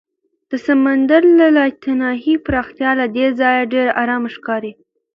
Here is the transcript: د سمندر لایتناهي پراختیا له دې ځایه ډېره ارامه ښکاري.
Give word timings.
د 0.49 0.51
سمندر 0.67 1.21
لایتناهي 1.57 2.35
پراختیا 2.45 2.91
له 2.99 3.05
دې 3.15 3.25
ځایه 3.39 3.63
ډېره 3.73 3.91
ارامه 4.01 4.29
ښکاري. 4.35 4.73